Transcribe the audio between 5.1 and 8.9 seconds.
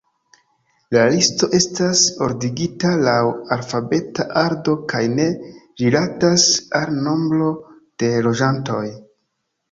ne rilatas al nombro de loĝantoj.